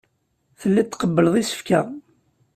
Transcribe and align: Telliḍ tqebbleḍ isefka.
Telliḍ 0.59 0.87
tqebbleḍ 0.87 1.35
isefka. 1.41 1.81